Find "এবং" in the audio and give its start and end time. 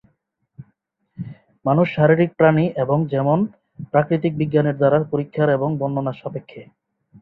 2.83-2.97, 5.57-5.69